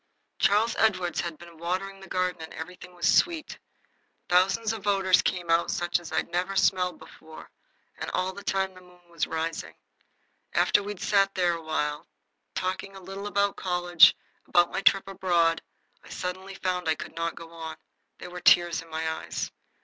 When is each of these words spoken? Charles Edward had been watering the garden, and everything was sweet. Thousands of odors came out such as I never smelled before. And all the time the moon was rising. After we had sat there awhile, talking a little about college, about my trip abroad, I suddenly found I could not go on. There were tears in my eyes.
Charles 0.39 0.75
Edward 0.79 1.19
had 1.19 1.37
been 1.37 1.59
watering 1.59 1.99
the 1.99 2.07
garden, 2.07 2.41
and 2.41 2.51
everything 2.55 2.95
was 2.95 3.07
sweet. 3.07 3.59
Thousands 4.29 4.73
of 4.73 4.87
odors 4.87 5.21
came 5.21 5.51
out 5.51 5.69
such 5.69 5.99
as 5.99 6.11
I 6.11 6.23
never 6.23 6.55
smelled 6.55 6.97
before. 6.97 7.51
And 7.99 8.09
all 8.09 8.33
the 8.33 8.43
time 8.43 8.73
the 8.73 8.81
moon 8.81 9.07
was 9.11 9.27
rising. 9.27 9.75
After 10.55 10.81
we 10.81 10.93
had 10.93 11.01
sat 11.01 11.35
there 11.35 11.53
awhile, 11.53 12.07
talking 12.55 12.95
a 12.95 12.99
little 12.99 13.27
about 13.27 13.57
college, 13.57 14.15
about 14.47 14.71
my 14.71 14.81
trip 14.81 15.07
abroad, 15.07 15.61
I 16.03 16.09
suddenly 16.09 16.55
found 16.55 16.89
I 16.89 16.95
could 16.95 17.15
not 17.15 17.35
go 17.35 17.51
on. 17.51 17.77
There 18.17 18.31
were 18.31 18.41
tears 18.41 18.81
in 18.81 18.89
my 18.89 19.07
eyes. 19.07 19.51